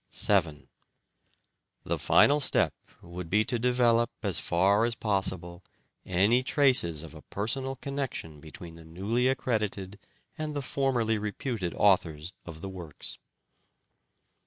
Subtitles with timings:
[0.11, 0.65] .7.
[1.83, 5.63] The final step would be to develop as far as possible
[6.07, 9.99] any traces of a personal connection between the newly accredited
[10.39, 13.19] and the formerly reputed authors of the works.